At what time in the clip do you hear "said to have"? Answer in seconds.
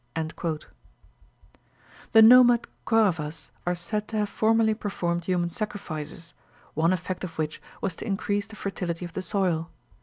3.75-4.29